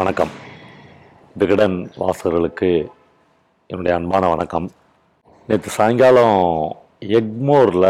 [0.00, 0.32] வணக்கம்.
[1.40, 2.68] விகடன் வாசகர்களுக்கு
[3.70, 4.66] என்னுடைய அன்பான வணக்கம்.
[5.48, 6.36] நேற்று சாயங்காலம்
[7.18, 7.86] எக்மோரில்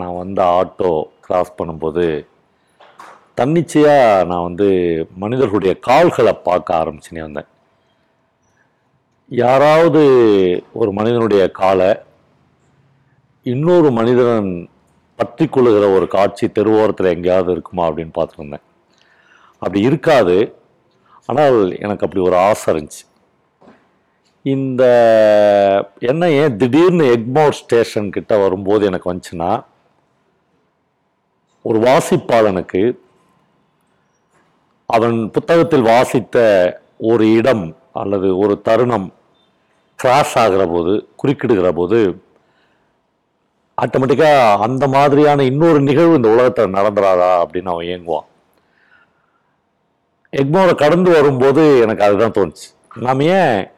[0.00, 0.90] நான் வந்த ஆட்டோ
[1.26, 2.04] கிராஸ் பண்ணும்போது
[3.40, 4.68] தன்னிச்சையாக நான் வந்து
[5.22, 7.48] மனிதர்களுடைய கால்களை பார்க்க ஆரம்பிச்சுனே வந்தேன்.
[9.30, 10.02] யாராவது
[10.72, 11.90] ஒரு மனிதனுடைய காலை
[13.42, 14.50] இன்னொரு மனிதன்
[15.16, 18.66] பற்றி கொள்ளுகிற ஒரு காட்சி தெருவோரத்தில் எங்கேயாவது இருக்குமா அப்படின்னு பார்த்துருந்தேன்
[19.62, 20.62] அப்படி இருக்காது.
[21.28, 23.02] ஆனால் எனக்கு அப்படி ஒரு ஆசை இருந்துச்சு.
[24.44, 24.82] இந்த
[26.10, 29.50] என்ன ஏன் திடீர்னு எக்மோர் ஸ்டேஷன் கிட்ட வரும்போது எனக்கு வந்துச்சுன்னா
[31.62, 32.82] ஒரு வாசிப்பாளனுக்கு
[34.86, 36.36] அவன் புத்தகத்தில் வாசித்த
[37.10, 39.08] ஒரு இடம் அல்லது ஒரு தருணம்
[39.98, 42.00] கிராஸ் ஆகிற போது குறுக்கிடுகிற போது
[43.82, 48.28] ஆட்டோமேட்டிக்காக அந்த மாதிரியான இன்னொரு நிகழ்வு இந்த உலகத்தில் நடந்துறாதா அப்படின்னு அவன் ஏங்குவான்.
[50.40, 52.68] எக்மோரை கடந்து வரும்போது எனக்கு அதுதான் தோணுச்சு.
[52.94, 53.70] நாம் ஏன்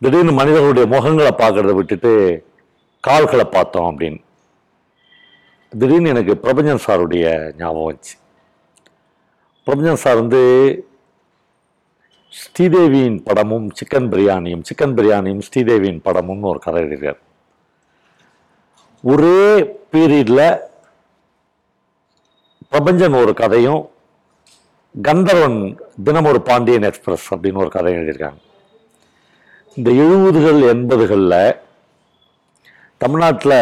[0.00, 2.12] திடீர்னு மனிதர்களுடைய முகங்களை பார்க்கறத விட்டுட்டு
[3.00, 4.20] கால்களை பார்த்தோம் அப்படின்னு.
[5.78, 8.14] திடீர்னு எனக்கு பிரபஞ்சன் சாருடைய ஞாபகம் வந்துச்சு.
[9.66, 10.40] பிரபஞ்சன் சார் வந்து
[12.32, 17.20] ஸ்ரீதேவியின் படமும் சிக்கன் பிரியாணியும் சிக்கன் பிரியாணியும் ஸ்ரீதேவியின் படமும்னு ஒரு கதை எழுதியிருக்கார்.
[19.02, 19.42] ஒரே
[19.92, 20.60] பீரியடில்
[22.72, 23.90] பிரபஞ்சன் ஒரு கதையும்
[24.94, 25.58] கந்தர்வன்
[26.04, 28.40] தினம் ஒரு பாண்டியன் எக்ஸ்பிரஸ் அப்படின்னு ஒரு கதை எழுதியிருக்காங்க.
[29.76, 31.56] இந்த எழுபதுகள் எண்பதுகளில்
[32.98, 33.54] தமிழ்நாட்டில்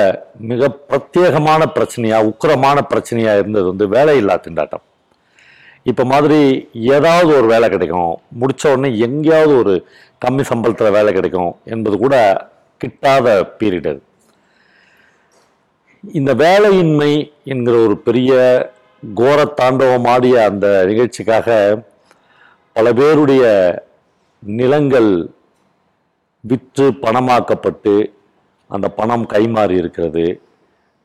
[0.50, 4.84] மிக பிரத்யேகமான பிரச்சனையாக உக்கிரமான பிரச்சனையாக இருந்தது வந்து வேலையில்லா திண்டாட்டம்.
[5.82, 6.40] இப்போ மாதிரி
[6.72, 9.74] ஏதாவது ஒரு வேலை கிடைக்கும் முடித்த உடனே எங்கேயாவது ஒரு
[10.24, 12.16] கம்மி சம்பளத்தில் வேலை கிடைக்கும் என்பது கூட
[12.84, 13.26] கிட்டாத
[13.60, 14.02] பீரியட் அது.
[16.02, 17.12] இந்த வேலையின்மை
[17.44, 18.34] என்கிற ஒரு பெரிய
[19.14, 21.48] கோர தாண்டவம் ஆடிய அந்த நிகழ்ச்சிக்காக
[22.72, 23.44] பல பேருடைய
[24.38, 25.30] நிலங்கள்
[26.40, 28.12] விற்று பணமாக்கப்பட்டு
[28.68, 30.40] அந்த பணம் கைமாறி இருக்கிறது.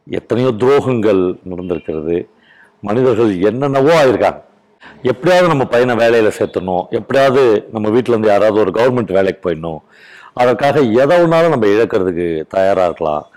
[0.10, 2.28] எத்தனையோ துரோகங்கள் நடந்திருக்கிறது.
[2.82, 4.42] மனிதர்கள் என்னென்னவோ ஆயிருக்காங்க.
[5.02, 9.80] எப்படியாவது நம்ம பையனை வேலையில் சேர்த்தணும் எப்படியாவது நம்ம வீட்டில் இருந்து யாராவது ஒரு கவர்மெண்ட் வேலைக்கு போயிடணும்.
[10.34, 13.28] அதற்காக எதை ஒன்றாலும் நம்ம இழக்கிறதுக்கு தயாராக இருக்கலாம்.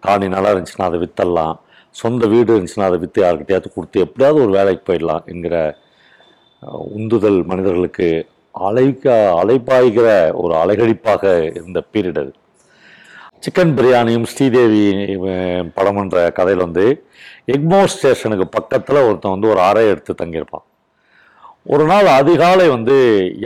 [0.00, 1.56] காணி நல்லா இருந்துச்சுன்னா அதை வித்தரலாம்.
[1.98, 5.54] சொந்த வீடு இருந்துச்சுன்னா அதை விற்று யாருக்கிட்டையாவது கொடுத்து எப்படியாவது ஒரு வேலைக்கு போயிடலாம் என்கிற
[6.98, 8.08] உந்துதல் மனிதர்களுக்கு
[8.68, 9.06] அலைக்க
[9.40, 10.08] அலைப்பாய்கிற
[10.42, 11.24] ஒரு அலைகழிப்பாக
[11.56, 12.32] இருந்த பீரியட் அது.
[13.44, 14.84] சிக்கன் பிரியாணியும் ஸ்ரீதேவி
[15.78, 16.84] படம்ன்ற கதையில் வந்து
[17.54, 20.66] எக்மோர் ஸ்டேஷனுக்கு பக்கத்தில் ஒருத்தன் வந்து ஒரு அறை எடுத்து தங்கியிருப்பான்.
[21.72, 22.96] ஒரு நாள் அதிகாலை வந்து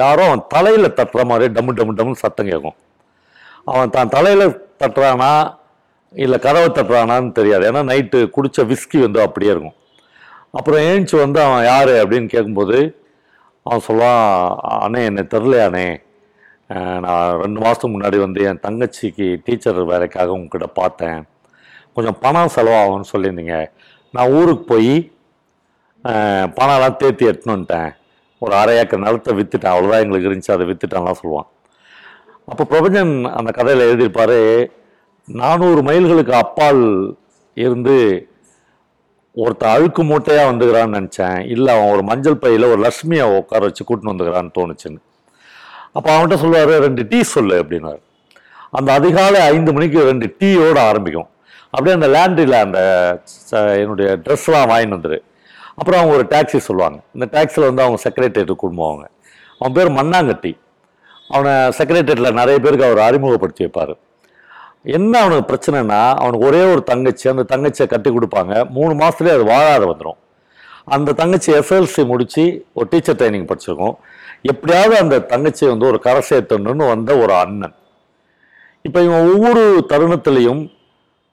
[0.03, 2.79] யாரோ அவன் தலையில் தட்டுற மாதிரி டம்மு டம்மு டம்முன்னு சத்தம் கேட்கும்.
[3.73, 4.45] அவன் தான் தலையில்
[4.83, 5.33] தட்டுறானா
[6.13, 7.65] இல்லை கதவை தட்டுறானான்னு தெரியாது.
[7.71, 9.77] ஏன்னா நைட்டு குடித்த விஸ்கி வந்து அப்படியே இருக்கும்.
[10.59, 12.79] அப்புறம் ஏஞ்சி வந்து அவன் யார் அப்படின்னு கேட்கும்போது
[13.67, 14.25] அவன் சொல்லுவான்
[14.85, 15.89] அண்ணே என்னை தெரிலையாண்ணே.
[17.05, 21.21] நான் ரெண்டு மாதத்துக்கு முன்னாடி வந்து என் தங்கச்சிக்கு டீச்சர் வேலைக்காக உங்ககிட்ட பார்த்தேன்.
[21.95, 23.57] கொஞ்சம் பணம் செலவாகும்னு சொல்லியிருந்தீங்க.
[24.15, 24.93] நான் ஊருக்கு போய்
[26.59, 27.91] பணம்லாம் தேத்தி எடுத்துன்னு வந்துட்டேன்.
[28.43, 30.55] ஒரு அரை ஏக்கர் நிலத்தை விற்றுட்டேன் அவ்வளோதான் எங்களுக்கு இருந்துச்சு.
[30.57, 31.49] அதை விற்றுட்டேன்லாம் சொல்லுவான்.
[32.51, 34.39] அப்போ பிரபஞ்சன் அந்த கதையில் எழுதியிருப்பார்
[35.33, 37.17] நானூறு மைல்களுக்கு அப்பால்
[37.55, 38.29] இருந்து
[39.35, 41.47] ஒருத்தன் அழுக்கு மூட்டையாக வந்துக்கிறான்னு நினச்சேன்.
[41.47, 44.99] இல்லை அவன் ஒரு மஞ்சள் பையில் ஒரு லக்ஷ்மியை உட்கார வச்சு கூட்டின்னு வந்துக்கிறான்னு தோணுச்சுன்னு.
[45.93, 48.03] அப்போ அவன்கிட்ட சொல்லுவார் ரெண்டு டீ சொல்லு அப்படின்னாரு
[48.71, 51.29] அந்த அதிகாலை ஐந்து மணிக்கு ரெண்டு டீயோடு ஆரம்பிக்கும்.
[51.71, 55.19] அப்படியே அந்த லேண்ட்ரியில் அந்த ச- என்னுடைய ட்ரெஸ்லாம் வாங்கிட்டு வந்துரு.
[55.75, 57.01] அப்புறம் அவங்க ஒரு டாக்ஸி சொல்லுவாங்க.
[57.13, 59.11] இந்த டாக்ஸியில் வந்து அவங்க செக்ரட்டரியேட்டுக்கு கூட்டு
[59.59, 60.59] அவன் பேர் மண்ணாங்கட்டி
[61.29, 63.99] அவனை செக்ரட்டரியேட்டில் நிறைய பேருக்கு அவர் அறிமுகப்படுத்தி வைப்பார்.
[64.85, 68.55] என்ன அவனுக்கு பிரச்சனைனா அவனுக்கு ஒரே ஒரு தங்கச்சி அந்த தங்கச்சியை கட்டி கொடுப்பாங்க.
[68.77, 70.19] மூணு மாதத்துலேயே அது வாழாத வந்துடும்
[70.85, 73.97] அந்த தங்கச்சி எஸ்எல்சி முடித்து ஒரு டீச்சர் ட்ரைனிங் படிச்சிருக்கோம்.
[74.43, 77.75] எப்படியாவது அந்த தங்கச்சியை வந்து ஒரு கரை சேர்த்தணுன்னு வந்த ஒரு அண்ணன்.
[78.83, 80.63] இப்போ இவன் ஒவ்வொரு தருணத்துலேயும்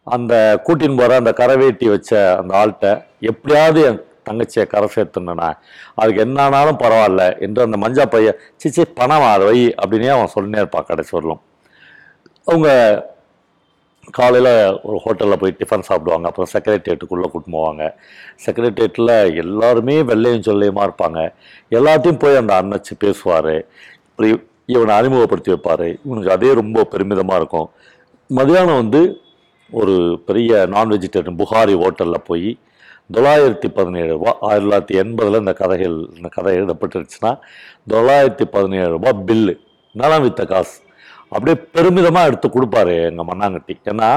[0.04, 0.34] அந்த
[0.66, 2.88] கூட்டின்னு போகிற அந்த கரை வேட்டி வச்ச அந்த ஆள்கிட்ட
[3.32, 5.50] எப்படியாவது என் தங்கச்சியை கரை சேர்த்துனா
[5.96, 10.62] அதுக்கு என்ன ஆனாலும் பரவாயில்ல என்று அந்த மஞ்சா பையன் சிச்சி பணம் அது வை அப்படின்னே அவன் சொல்லினே
[10.64, 11.42] இருப்பான் கடைசி வரலும்.
[12.48, 12.70] அவங்க
[14.12, 16.28] காலையில் ஒரு ஹோட்டலில் போய் டிஃபன் சாப்பிடுவாங்க.
[16.28, 17.94] அப்புறம் செக்ரட்டேரியட்டுக்குள்ளே கூட்டு போவாங்க.
[18.46, 21.34] செக்ரட்டேரியட்டில் எல்லாருமே வெள்ளையும் சொல்லையுமா இருப்பாங்க.
[21.72, 23.68] எல்லாத்தையும் போய் அந்த அண்ணச்சி பேசுவார்.
[24.10, 26.00] இப்படி இவனை அறிமுகப்படுத்தி வைப்பார்.
[26.06, 27.70] இவனுக்கு அதே ரொம்ப பெருமிதமாக இருக்கும்.
[28.36, 29.22] மதியானம் வந்து
[29.72, 32.58] ஒரு பெரிய நான் வெஜிடேரியன் புகாரி ஹோட்டலில் போய்
[33.14, 37.40] தொள்ளாயிரத்தி பதினேழு ரூபா ஆயிரத்தி தொள்ளாயிரத்தி எண்பதில் இந்த கதைகள் இந்த கதை எழுதப்பட்டுருச்சுன்னா
[37.90, 39.60] தொள்ளாயிரத்தி பதினேழு ரூபா பில்லு
[39.94, 40.82] நலம் வித்த காசு.
[41.32, 43.74] அப்படியே பெருமிதமாக எடுத்து கொடுப்பாரு எங்கள் மண்ணாங்கட்டி.
[43.86, 44.10] ஏன்னா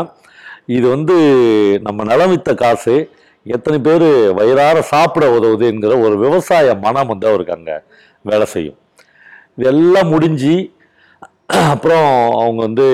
[0.67, 1.15] இது வந்து
[1.83, 2.95] நம்ம நலம் வித்த காசு
[3.47, 7.77] எத்தனை பேர் வயிறார சாப்பிட உதவுது என்கிற ஒரு விவசாய மனம் வந்து அவருக்கு அங்கே
[8.25, 8.79] வேலை செய்யும்.
[9.57, 10.55] இதெல்லாம் முடிஞ்சு
[11.71, 12.09] அப்புறம்
[12.41, 12.87] அவங்க வந்து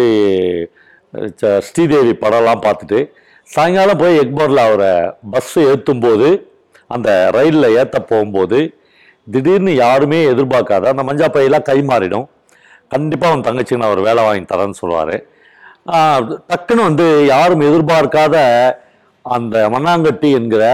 [1.41, 2.99] ச- ஸ்ரீதேவி படம்லாம் பார்த்துட்டு
[3.49, 4.93] சாயங்காலம் போய் எக்மோரில் அவரை
[5.31, 6.29] பஸ்ஸு ஏற்றும் போது
[6.91, 8.59] அந்த ரயிலில் ஏற்ற போகும்போது
[9.27, 12.27] திடீர்னு யாருமே எதிர்பார்க்காத அந்த மஞ்சா பையெல்லாம் கை மாறிடும்
[12.93, 15.17] கண்டிப்பாக அவன் தங்கச்சிக்கு நான் ஒரு வேலை வாங்கி தரேன்னு சொல்லுவார்.
[16.51, 18.37] டக்குன்னு வந்து யாரும் எதிர்பார்க்காத
[19.25, 20.65] அந்த மண்ணாங்கட்டி என்கிற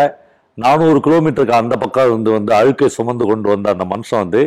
[0.63, 4.43] நானூறு கிலோமீட்டருக்கு அந்த பக்கம் இருந்து வந்து அழுக்கை சுமந்து கொண்டு வந்த அந்த மனுஷன் வந்து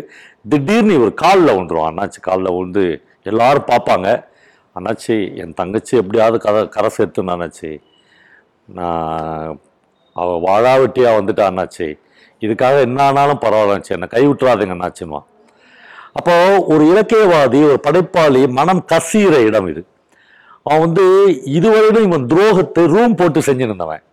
[0.52, 1.92] திடீர்னு இவர் காலில் விழுந்துருவான்.
[1.92, 2.86] அண்ணாச்சி காலில் விழுந்து
[3.32, 4.08] எல்லாரும் பார்ப்பாங்க.
[4.76, 7.72] அண்ணாச்சி என் தங்கச்சி எப்படியாவது கரை கரை சேர்த்துன்னு அண்ணாச்சி.
[8.78, 9.60] நான்
[10.16, 11.88] அவள் வாழாவட்டியாக வந்துட்டா அண்ணாச்சி.
[12.46, 15.28] இதுக்காக என்ன ஆனாலும் பரவாயில்லச்சு என்னை கை விட்டுறாதுங்க அண்ணாச்சின்வான்
[16.16, 16.36] அப்போ
[16.74, 19.82] ஒரு இலக்கியவாதி ஒரு படைப்பாளி மனம் கசிகிற இடம் இது.
[20.66, 21.04] அவன் வந்து
[21.58, 24.04] இதுவரையிலும் இவன் துரோகத்தை ரூம் போட்டு செஞ்சு நின்றவன்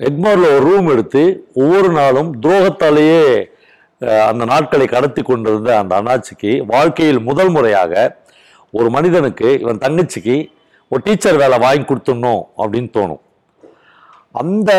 [0.00, 1.22] எக்மோரில் ஒரு ரூம் எடுத்து
[1.62, 3.22] ஒவ்வொரு நாளும் துரோகத்தாலேயே
[4.28, 7.92] அந்த நாட்களை கடத்தி கொண்டிருந்த அந்த அண்ணாச்சிக்கு வாழ்க்கையில் முதல் முறையாக
[8.74, 10.36] ஒரு மனிதனுக்கு இவன் தங்கச்சிக்கு
[10.92, 13.20] ஒரு டீச்சர் வேலை வாங்கி கொடுத்துடணும் அப்படின்னு தோணும்.
[14.34, 14.70] அந்த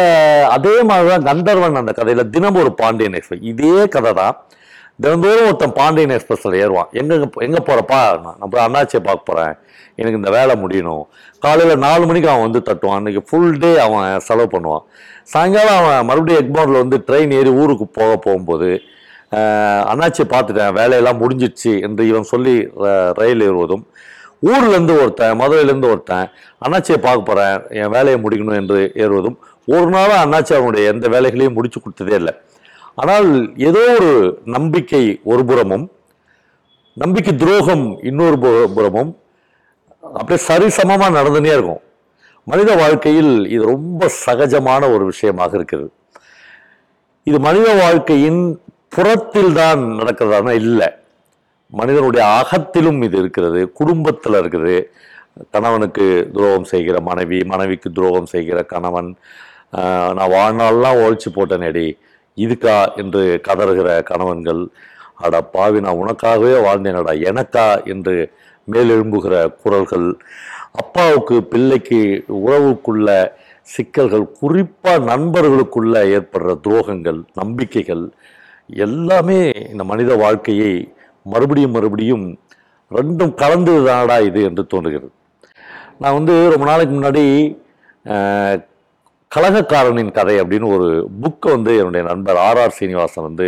[0.56, 4.36] அதே மாதிரி தான் கந்தர்வன் அந்த கதையில் தினம் ஒரு பாண்டியன் எக்ஸ்பிரஸ் இதே கதை தான்
[5.02, 6.90] தினந்தோறும் ஒருத்தன் பாண்டியன் எக்ஸ்பிரஸில் ஏறுவான்.
[6.92, 7.16] எங்கே
[7.46, 9.56] எங்கே போகிறப்பா நான் போய் அண்ணாச்சியை பார்க்க போகிறேன்
[9.96, 11.04] எனக்கு இந்த வேலை முடியணும்.
[11.40, 12.98] காலையில் நாலு மணிக்கு அவன் வந்து தட்டுவான்.
[12.98, 14.84] அன்றைக்கி ஃபுல் டே அவன் செலவு பண்ணுவான்.
[15.24, 18.80] சாயங்காலம் அவன் மறுபடியும் எக்மோரில் வந்து ட்ரெயின் ஏறி ஊருக்கு போக போகும்போது
[19.92, 20.74] அண்ணாச்சியை பார்த்துட்டேன்.
[20.74, 23.86] வேலையெல்லாம் முடிஞ்சிடுச்சு என்று இவன் சொல்லி ர- ரயில் ஏறுவதும்
[24.46, 26.30] ஊர்லேருந்து ஒருத்தன் மதுரையிலேருந்து ஒருத்தன்
[26.66, 31.80] அண்ணாச்சியை பார்க்க போகிறேன் என் வேலையை முடிக்கணும் என்று ஏறுவதும் ஒரு நாளும் அண்ணாச்சி அவனுடைய எந்த வேலைகளையும் முடிச்சு
[31.80, 32.34] கொடுத்ததே இல்லை.
[33.02, 33.30] ஆனால்
[33.70, 34.12] ஏதோ ஒரு
[34.56, 35.86] நம்பிக்கை ஒரு புறமும்
[37.04, 38.38] நம்பிக்கை துரோகம் இன்னொரு
[38.76, 39.12] புறமும்
[40.18, 41.82] அப்படியே சரிசமமாக நடந்துனே இருக்கும்.
[42.52, 45.90] மனித வாழ்க்கையில் இது ரொம்ப சகஜமான ஒரு விஷயமாக இருக்கிறது.
[47.30, 48.42] இது மனித வாழ்க்கையின்
[48.96, 50.52] புறத்தில் தான் நடக்கிறதானா?
[50.64, 50.90] இல்லை.
[51.80, 54.76] மனிதனுடைய அகத்திலும் இது இருக்கிறது குடும்பத்தில் இருக்குது.
[55.54, 56.06] கணவனுக்கு
[56.36, 59.10] துரோகம் செய்கிற மனைவி மனைவிக்கு துரோகம் செய்கிற கணவன்
[60.18, 61.88] நான் வாழ்நாள்லாம் ஒழிச்சு போட்டேனேடி.
[62.38, 64.62] இதுக்கா என்று கதறுகிற கணவன்கள்
[65.16, 68.16] அட பாவி நான் உனக்காகவே வாழ்ந்தேனடா எனக்கா என்று
[68.68, 70.08] மேலெழும்புகிற குரல்கள்
[70.74, 72.00] அப்பாவுக்கு பிள்ளைக்கு
[72.40, 73.10] உறவுக்குள்ள
[73.68, 78.04] சிக்கல்கள் குறிப்பாக நண்பர்களுக்குள்ள ஏற்படுற துரோகங்கள் நம்பிக்கைகள்
[78.70, 79.40] எல்லாமே
[79.72, 80.74] இந்த மனித வாழ்க்கையை
[81.26, 82.26] மறுபடியும் மறுபடியும்
[82.92, 85.12] ரெண்டும் கலந்ததுதானடா இது என்று தோன்றுகிறது.
[86.02, 87.24] நான் வந்து ரொம்ப நாளைக்கு முன்னாடி
[89.32, 90.88] கழகக்காரனின் கதை அப்படின்னு ஒரு
[91.24, 93.48] புக்கை வந்து என்னுடைய நண்பர் ஆர்ஆர் சீனிவாசன் வந்து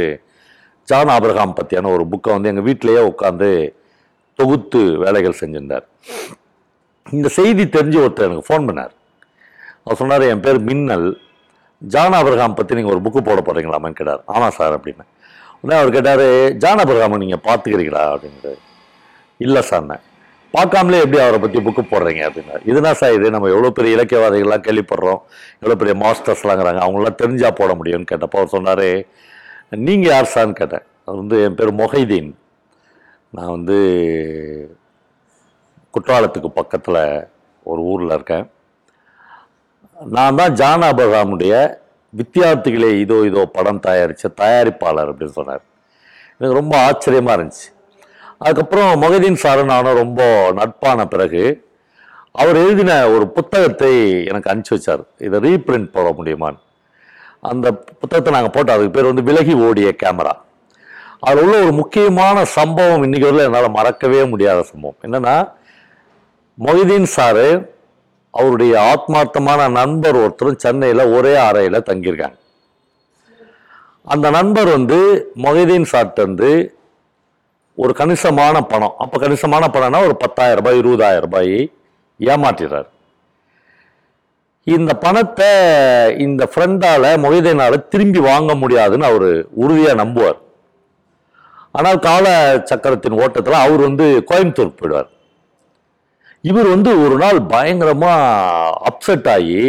[0.90, 3.50] ஜான் ஆபிரகாம் பற்றியான ஒரு புக்கை வந்து எங்கள் வீட்டிலேயே உட்காந்து
[4.40, 5.86] தொகுத்து வேலைகள் செஞ்சிருந்தார்.
[7.18, 8.94] இந்த செய்தி தெரிஞ்சு ஒருத்தர் எனக்கு ஃபோன் பண்ணார்.
[9.84, 11.08] அவர் சொன்னார் என் பேர் மின்னல்.
[11.82, 14.22] ஜான் அபிரகாம் பற்றி நீங்கள் ஒரு புக்கு போட போகிறீங்களாமான்னு கேட்டார்.
[14.34, 15.06] ஆமாம் சார் அப்படின்னு.
[15.62, 16.28] உடனே அவர் கேட்டார்
[16.64, 18.54] ஜான் அபிரகாமை நீங்கள் பார்த்துக்கிறீங்களா அப்படின்ட்டு
[19.46, 19.98] இல்லை சார்ண்ணே
[20.58, 25.22] பார்க்காமலே எப்படி அவரை பற்றி புக்கு போடுறீங்க அப்படின்னா இதுனா சார் இது நம்ம எவ்வளோ பெரிய இலக்கியவாதிகள்லாம் கேள்விப்படுறோம்
[25.62, 28.88] எவ்வளோ பெரிய மாஸ்டர்ஸ்லாங்கிறாங்க அவங்களாம் தெரிஞ்சால் போட முடியும்னு கேட்டப்போ அவர் சொன்னார்
[29.88, 30.86] நீங்கள் யார் சார்ன்னு கேட்டேன்.
[31.06, 32.30] அது வந்து என் பேர் மொஹைதீன்.
[33.36, 33.78] நான் வந்து
[35.94, 37.02] குற்றாலத்துக்கு பக்கத்தில்
[37.72, 38.46] ஒரு ஊரில் இருக்கேன்.
[40.16, 41.54] நான் தான் ஜான் அபராமுடைய
[42.20, 45.64] வித்தியார்த்திகளே இதோ இதோ படம் தயாரித்த தயாரிப்பாளர் அப்படின்னு சொன்னார்.
[46.38, 47.68] எனக்கு ரொம்ப ஆச்சரியமாக இருந்துச்சு.
[48.40, 51.70] அதுக்கப்புறம் மொஹதீன் சாரு நானும் ரொம்ப நட்பான பிறகு
[52.32, 55.04] அவர் எழுதின ஒரு புத்தகத்தை எனக்கு அனுப்பிச்சி வச்சார்.
[55.18, 56.60] இதை ரீப்ரிண்ட் போட முடியுமான்னு.
[57.42, 58.76] அந்த புத்தகத்தை நாங்கள் போட்டோம்.
[58.76, 60.34] அதுக்கு பேர் வந்து விலகி ஓடிய கேமரா.
[61.20, 65.00] அதில் உள்ள ஒரு முக்கியமான சம்பவம் இன்றைக்கி வரல என்னால் மறக்கவே முடியாத சம்பவம்.
[65.02, 65.50] என்னென்னா
[66.66, 67.70] மொஹிதீன் சாரு
[68.32, 72.38] அவருடைய ஆத்மார்த்தமான நண்பர் ஒருத்தரும் சென்னையில் ஒரே அறையில் தங்கியிருக்காங்க.
[74.04, 75.00] அந்த நண்பர் வந்து
[75.36, 76.77] மொஹிதீன் சார்ட்டு வந்து
[77.78, 78.96] ஒரு கணிசமான பணம்.
[79.04, 81.56] அப்போ கணிசமான பணம்னா ஒரு பத்தாயிரம் ரூபாய் இருபதாயிரம் ரூபாய்
[82.20, 82.88] ஏமாற்றிடுறார்.
[84.68, 85.50] இந்த பணத்தை
[86.26, 89.30] இந்த ஃப்ரெண்டால் மொஹிதீனால திரும்பி வாங்க முடியாதுன்னு அவர்
[89.64, 90.40] உறுதியாக நம்புவார்.
[91.78, 92.26] ஆனால் கால
[92.72, 95.10] சக்கரத்தின் ஓட்டத்தில் அவர் வந்து கோயம்புத்தூர் போயிடுவார்.
[96.50, 99.62] இவர் வந்து ஒரு நாள் பயங்கரமாக அப்செட் ஆகி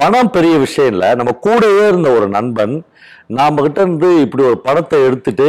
[0.00, 2.74] பணம் பெரிய விஷயம் இல்லை நம்ம கூடவே இருந்த ஒரு நண்பன்
[3.38, 5.48] நாம் கிட்ட இருந்து இப்படி ஒரு பணத்தை எடுத்துட்டு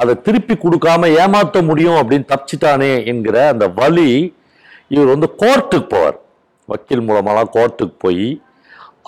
[0.00, 4.08] அதை திருப்பி கொடுக்காம ஏமாத்த முடியும் அப்படின்னு தப்பிச்சிட்டானே என்கிற அந்த வழி
[4.94, 6.18] இவர் வந்து கோர்ட்டுக்கு போவார்.
[6.70, 8.28] வக்கீல் மூலமாலாம் கோர்ட்டுக்கு போய்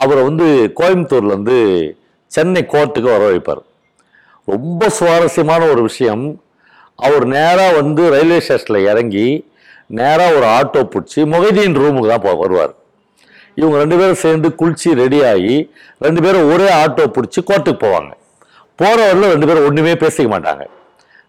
[0.03, 0.47] அவரை வந்து
[0.79, 1.59] கோயம்புத்தூர்லேருந்து
[2.35, 3.63] சென்னை கோர்ட்டுக்கு வர வைப்பார்.
[4.49, 6.25] ரொம்ப சுவாரஸ்யமான ஒரு விஷயம்.
[7.07, 9.27] அவர் நேராக வந்து ரயில்வே ஸ்டேஷனில் இறங்கி
[9.99, 12.75] நேராக ஒரு ஆட்டோ பிடிச்சி மொஹிதீன் ரூமுக்கு தான் போ வருவார்.
[13.61, 15.55] இவங்க ரெண்டு பேரும் சேர்ந்து குளிச்சு ரெடி ஆகி
[16.07, 18.13] ரெண்டு பேரும் ஒரே ஆட்டோ பிடிச்சி கோர்ட்டுக்கு போவாங்க.
[18.81, 20.65] போகிற வரல ரெண்டு பேரும் ஒன்றுமே பேசிக்க மாட்டாங்க.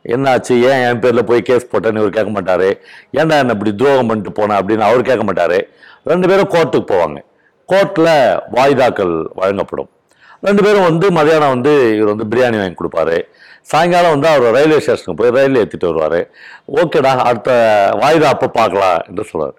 [0.05, 0.53] என்னாச்சு?
[0.69, 2.69] ஏன் என் பேரில் போய் கேஸ் போட்டேன்னு இவர் கேட்க மாட்டார்.
[3.19, 5.57] ஏன்டா என்ன இப்படி துரோகம் பண்ணிட்டு போன அப்படின்னு அவர் கேட்க மாட்டார்.
[6.11, 7.19] ரெண்டு பேரும் கோர்ட்டுக்கு போவாங்க.
[7.69, 8.13] கோர்ட்டில்
[8.57, 9.89] வாய்தாக்கள் வழங்கப்படும்.
[10.47, 13.17] ரெண்டு பேரும் வந்து மதியானம் வந்து இவர் வந்து பிரியாணி வாங்கி கொடுப்பாரு.
[13.71, 16.19] சாயங்காலம் வந்து அவர் ரயில்வே ஸ்டேஷனுக்கு போய் ரயில் ஏற்றிட்டு வருவார்.
[16.79, 17.51] ஓகேடா அடுத்த
[18.01, 19.55] வாய்தா அப்போ பார்க்கலாம் என்று சொல்வார்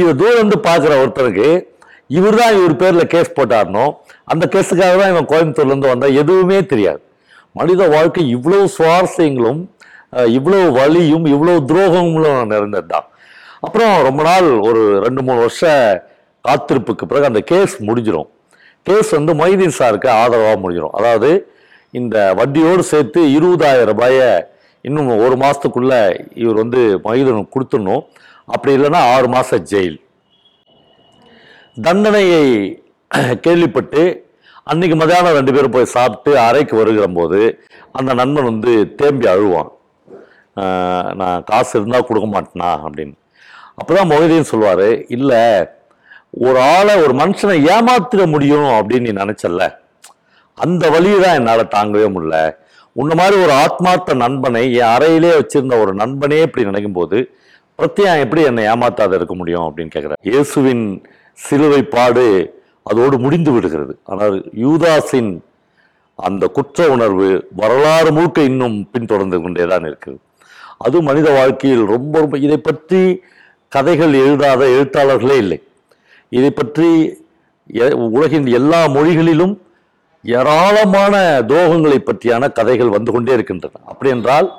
[0.00, 1.48] இவர் தூரம் வந்து பார்க்குற ஒருத்தருக்கு
[2.18, 3.84] இவர் தான் இவர் பேரில் கேஸ் போட்டார்னோ
[4.32, 7.00] அந்த கேஸுக்காக தான் இவன் கோயம்புத்தூர்லேருந்து வந்தால் எதுவுமே தெரியாது.
[7.58, 9.60] மனித வாழ்க்கை இவ்வளோ சுவாரஸ்யங்களும்
[10.36, 13.06] இவ்வளோ வலியும் இவ்வளோ துரோகங்களும் நிறைந்தது தான்
[13.66, 15.64] அப்புறம் ரொம்ப நாள் ஒரு ரெண்டு மூணு வருஷ
[16.44, 18.30] காத்திருப்புக்கு பிறகு அந்த கேஸ் முடிஞ்சிடும்
[18.86, 21.30] கேஸ் வந்து மொய்தீன் சாருக்கு ஆதரவாக முடிஞ்சிடும் அதாவது
[22.00, 24.30] இந்த வட்டியோடு சேர்த்து இருபதாயிரம் ரூபாயை
[24.84, 26.00] இன்னும் ஒரு மாதத்துக்குள்ளே
[26.42, 28.02] இவர் வந்து மொய்தீனுக்கு கொடுத்துடணும்.
[28.54, 29.98] அப்படி இல்லைன்னா ஆறு மாதம் ஜெயில்.
[31.76, 32.42] தண்டனையை
[33.44, 34.02] கேள்விப்பட்டு
[34.70, 37.40] அன்னைக்கு மதியானம் ரெண்டு பேரும் போய் சாப்பிட்டு அறைக்கு வருகிற போது
[37.98, 39.70] அந்த நண்பன் வந்து தேம்பி அழுவான்.
[41.20, 43.14] நான் காசு இருந்தால் கொடுக்க மாட்டேனா அப்படின்னு.
[43.80, 45.42] அப்பதான் மொஹிதீன் சொல்லுவார் இல்லை
[46.46, 49.62] ஒரு ஆளை ஒரு மனுஷனை ஏமாத்திட முடியும் அப்படின்னு நீ நினச்சல்ல.
[50.58, 52.38] அந்த வழியை தான் என்னால் தாங்கவே முடியல.
[52.96, 57.18] உன்ன மாதிரி ஒரு ஆத்மார்த்த நண்பனை என் அறையிலே வச்சிருந்த ஒரு நண்பனே இப்படி நினைக்கும் போது
[57.78, 59.66] பிரத்யம் எப்படி என்னை ஏமாத்தாத இருக்க முடியும்?
[59.68, 60.84] அப்படின்னு கேட்குறேன் இயேசுவின்
[61.38, 62.26] சிலுவை பாடு
[62.90, 63.94] அதோடு முடிந்து விடுகிறது.
[64.10, 65.32] ஆனால் யூதாஸின்
[66.18, 67.28] அந்த குற்ற உணர்வு
[67.60, 70.18] வரலாறு முழுக்க இன்னும் பின்தொடர்ந்து கொண்டே தான் இருக்குது
[70.82, 73.22] அது மனித வாழ்க்கையில் ரொம்ப ரொம்ப இதை பற்றி
[73.68, 75.62] கதைகள் எழுதாத எழுத்தாளர்களே இல்லை.
[76.28, 77.16] இதை பற்றி
[77.74, 79.62] எ- உலகின் எல்லா மொழிகளிலும்
[80.24, 83.74] ஏராளமான துரோகங்களை பற்றியான கதைகள் வந்து கொண்டே இருக்கின்றன.
[83.84, 84.52] அப்படி என்றால்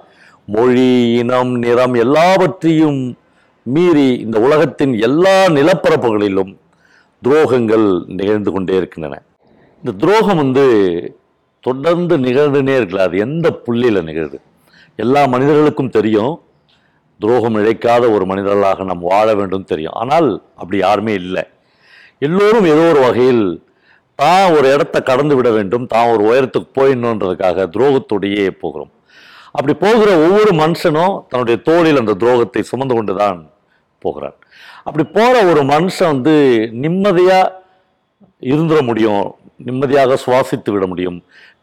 [0.46, 3.18] மொழி இனம் நிறம் எல்லாவற்றையும்
[3.64, 6.56] மீறி இந்த உலகத்தின் எல்லா நிலப்பரப்புகளிலும்
[7.28, 9.22] துரோகங்கள் நிகழ்ந்து கொண்டே இருக்கின்றன.
[9.76, 10.66] இந்த துரோகம் வந்து
[11.62, 13.08] தொடர்ந்து நிகழ்ந்துனே இருக்கலாம்.
[13.08, 14.40] அது எந்த புள்ளியில் நிகழ்து?
[15.02, 16.34] எல்லா மனிதர்களுக்கும் தெரியும்.
[17.20, 19.96] துரோகம் இழைக்காத ஒரு மனிதர்களாக நாம் வாழ வேண்டும் தெரியும்.
[20.02, 20.28] ஆனால்
[20.60, 21.44] அப்படி யாருமே இல்லை.
[22.28, 23.46] எல்லோரும் ஏதோ ஒரு வகையில்
[24.22, 28.92] தான் ஒரு இடத்த கடந்து விட வேண்டும் தான் ஒரு உயரத்துக்கு போயிடணுன்றதுக்காக துரோகத்தோடையே போகிறோம்.
[29.58, 33.40] அப்படி போகிற ஒவ்வொரு மனுஷனும் தன்னுடைய தோளில் அந்த துரோகத்தை சுமந்து கொண்டு தான்
[34.06, 34.38] போகிறான்.
[34.88, 36.36] அப்படி போகிற ஒரு மனுஷன் வந்து
[36.84, 37.52] நிம்மதியாக
[38.54, 39.26] இருந்துட முடியும்
[39.68, 41.20] நிம்மதியாக சுவாசித்து விட முடியும்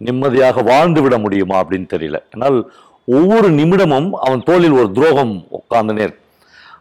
[0.06, 2.18] நிம்மதியாக வாழ்ந்து விட முடியுமா அப்படின்னு தெரியல.
[2.34, 2.58] ஆனால்
[3.10, 6.14] ஒவ்வொரு நிமிடமும் அவன் தோளில் ஒரு துரோகம் உட்கார்ந்துனே நேர்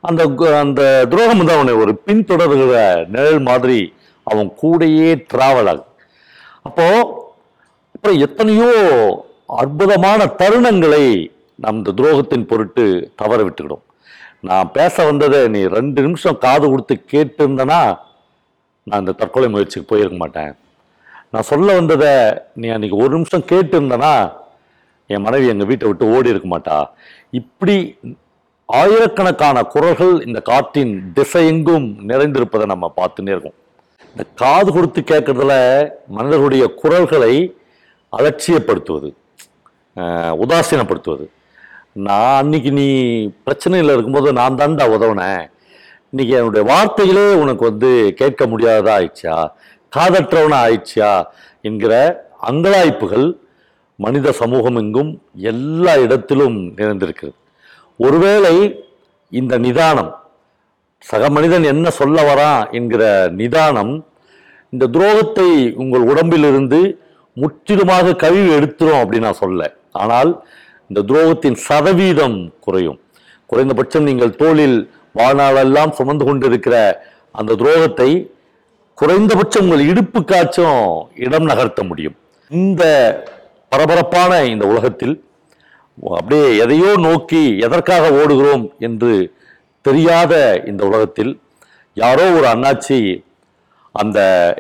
[0.02, 0.22] அந்த
[0.60, 2.76] அந்த துரோகம் வந்து அவனை ஒரு பின்தொடர்கிற
[3.08, 3.80] நிழல் மாதிரி
[4.28, 5.90] அவன் கூடயே டிராவல் ஆகும்
[6.62, 7.00] அப்போது
[7.96, 8.70] அப்புறம் எத்தனையோ
[9.56, 11.04] அற்புதமான தருணங்களை
[11.56, 12.84] நம் இந்த துரோகத்தின் பொருட்டு
[13.16, 13.86] தவற விட்டுக்கிடும்
[14.42, 17.80] நான் பேச வந்ததை நீ ரெண்டு நிமிஷம் காது கொடுத்து கேட்டிருந்தனா
[18.88, 20.54] நான் இந்த தற்கொலை முயற்சிக்கு போயிருக்க மாட்டேன்.
[21.32, 22.12] நான் சொல்ல வந்ததை
[22.54, 24.14] நீ அன்றைக்கி ஒரு நிமிஷம் கேட்டிருந்தனா
[25.14, 26.78] என் மனைவி எங்கள் வீட்டை விட்டு ஓடி இருக்க மாட்டா.
[27.40, 27.76] இப்படி
[28.70, 33.58] ஆயிரக்கணக்கான குரல்கள் இந்த காற்றின் திசையெங்கும் நிறைந்திருப்பதை நம்ம பார்த்துன்னே இருக்கோம்.
[34.12, 35.56] இந்த காது கொடுத்து கேட்கறதுல
[36.18, 37.34] மனிதர்களுடைய குரல்களை
[38.14, 39.10] அலட்சியப்படுத்துவது
[40.44, 41.26] உதாசீனப்படுத்துவது.
[42.08, 42.88] நான் அன்னைக்கு நீ
[43.46, 45.44] பிரச்சனையில் இருக்கும்போது நான் தாண்டா உதவுனேன்.
[46.12, 47.90] இன்னைக்கு என்னுடைய வார்த்தைகளே உனக்கு வந்து
[48.20, 49.36] கேட்க முடியாததாக ஆயிடுச்சா?
[49.94, 51.12] காதற்றவனாக ஆயிடுச்சா
[51.68, 51.94] என்கிற
[52.50, 53.28] அங்கலாய்ப்புகள்
[54.04, 55.12] மனித சமூகம் எங்கும்
[55.52, 57.36] எல்லா இடத்திலும் நிறைந்திருக்கிறது.
[58.06, 58.56] ஒருவேளை
[59.32, 60.12] இந்த நிதானம்
[61.10, 63.04] சக மனிதன் என்ன சொல்ல வரான் என்கிற
[63.42, 63.94] நிதானம்
[64.74, 65.50] இந்த துரோகத்தை
[65.84, 66.80] உங்கள் உடம்பிலிருந்து
[67.38, 69.62] முற்றிலுமாக கழுவி எடுத்துரும் அப்படின்னு நான் சொல்ல.
[70.04, 70.32] ஆனால்
[70.90, 73.00] இந்த துரோகத்தின் சதவீதம் குறையும்.
[73.50, 74.78] குறைந்தபட்சம் நீங்கள் தோளில்
[75.20, 76.76] வாழ்நாளெல்லாம் சுமந்து கொண்டிருக்கிற
[77.40, 78.10] அந்த துரோகத்தை
[79.02, 80.80] குறைந்தபட்சம் உங்கள் இடுப்புக்காச்சும்
[81.26, 82.16] இடம் நகர்த்த முடியும்.
[82.52, 82.84] இந்த
[83.72, 85.16] பரபரப்பான இந்த உலகத்தில்
[86.14, 89.14] அப்படியே எதையோ நோக்கி எதற்காக ஓடுகிறோம் என்று
[89.86, 90.34] தெரியாத
[90.66, 91.32] இந்த உலகத்தில்
[91.98, 93.00] யாரோ ஒரு அண்ணாச்சி
[93.96, 94.20] அந்த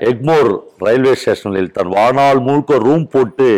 [0.09, 0.49] எக்மோர்
[0.79, 3.49] ரயில்வே ஸ்டேஷனில் தன் வாழ்நாள் முழுக்க ரூம் போட்டு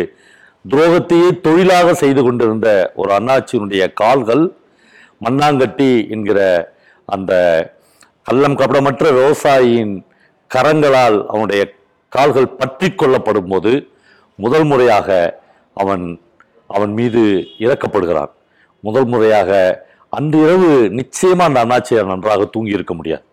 [0.64, 4.44] துரோகத்தையே தொழிலாக செய்து கொண்டிருந்த ஒரு அண்ணாச்சியினுடைய கால்கள்
[5.20, 6.40] மண்ணாங்கட்டி என்கிற
[7.08, 7.32] அந்த
[8.26, 9.94] கள்ளம் கபடமற்ற விவசாயியின்
[10.50, 11.62] கரங்களால் அவனுடைய
[12.12, 13.72] கால்கள் பற்றி கொள்ளப்படும் போது
[14.38, 15.08] முதல் முறையாக
[15.76, 16.04] அவன்
[16.76, 17.22] அவன் மீது
[17.64, 18.32] இறக்கப்படுகிறான்.
[18.84, 19.50] முதல் முறையாக
[20.18, 23.24] அன்று இரவு நிச்சயமாக அந்த அண்ணாச்சியார் நன்றாக தூங்கி இருக்க முடியாது.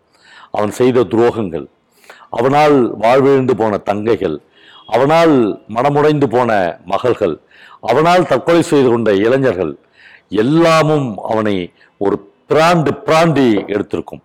[0.57, 1.65] அவன் செய்த துரோகங்கள்
[2.37, 4.37] அவனால் வாழ்விழந்து போன தங்கைகள்
[4.95, 5.33] அவனால்
[5.75, 6.51] மனமுடைந்து போன
[6.91, 7.35] மகள்கள்
[7.89, 9.73] அவனால் தற்கொலை செய்து கொண்ட இளைஞர்கள்
[10.43, 11.55] எல்லாமும் அவனை
[11.97, 12.15] ஒரு
[12.49, 14.21] பிராண்டு பிராண்டி எடுத்திருக்கும்.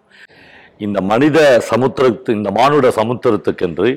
[0.85, 1.39] இந்த மனித
[1.71, 3.91] சமுத்திரத்து இந்த மானுட சமுத்திரத்துக்கென்று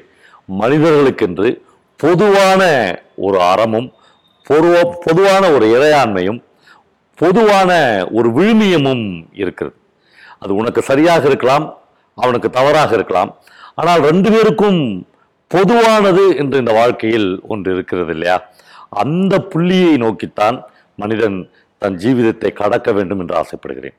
[0.62, 1.50] மனிதர்களுக்கென்று
[2.00, 2.62] பொதுவான
[3.26, 3.88] ஒரு அறமும்
[4.50, 6.40] பொதுவா பொதுவான ஒரு இறையாண்மையும்
[7.16, 7.72] பொதுவான
[8.12, 9.76] ஒரு விழுமியமும் இருக்கிறது.
[10.40, 11.66] அது உனக்கு சரியாக இருக்கலாம்
[12.16, 13.36] அவனுக்கு தவறாக இருக்கலாம்.
[13.76, 15.08] ஆனால் ரெண்டு பேருக்கும்
[15.48, 18.38] பொதுவானது என்று இந்த வாழ்க்கையில் ஒன்று இருக்கிறது இல்லையா?
[18.90, 23.98] அந்த புள்ளியை நோக்கித்தான் மனிதன் தன் ஜீவிதத்தை கடக்க வேண்டும் என்று ஆசைப்படுகிறேன்.